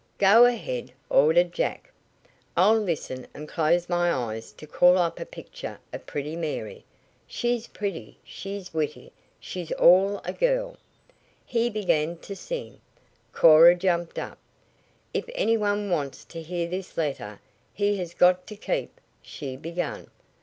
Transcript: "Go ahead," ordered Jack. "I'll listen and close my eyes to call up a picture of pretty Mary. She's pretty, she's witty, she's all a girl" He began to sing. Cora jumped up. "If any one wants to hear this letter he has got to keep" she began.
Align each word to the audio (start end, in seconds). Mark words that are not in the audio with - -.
"Go 0.17 0.45
ahead," 0.45 0.93
ordered 1.11 1.51
Jack. 1.53 1.91
"I'll 2.57 2.79
listen 2.79 3.27
and 3.35 3.47
close 3.47 3.87
my 3.87 4.11
eyes 4.11 4.51
to 4.53 4.65
call 4.65 4.97
up 4.97 5.19
a 5.19 5.27
picture 5.27 5.79
of 5.93 6.07
pretty 6.07 6.35
Mary. 6.35 6.85
She's 7.27 7.67
pretty, 7.67 8.17
she's 8.23 8.73
witty, 8.73 9.11
she's 9.39 9.71
all 9.73 10.19
a 10.25 10.33
girl" 10.33 10.77
He 11.45 11.69
began 11.69 12.17
to 12.17 12.35
sing. 12.35 12.81
Cora 13.31 13.75
jumped 13.75 14.17
up. 14.17 14.39
"If 15.13 15.25
any 15.35 15.55
one 15.55 15.91
wants 15.91 16.25
to 16.25 16.41
hear 16.41 16.67
this 16.67 16.97
letter 16.97 17.39
he 17.71 17.97
has 17.97 18.15
got 18.15 18.47
to 18.47 18.55
keep" 18.55 18.99
she 19.21 19.55
began. 19.55 20.09